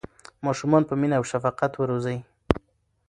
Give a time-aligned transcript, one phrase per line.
[0.45, 2.17] ماشومان په مینه او شفقت وروځئ.